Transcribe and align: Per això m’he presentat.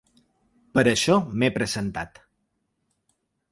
Per 0.77 0.83
això 0.91 1.17
m’he 1.43 1.51
presentat. 1.59 2.19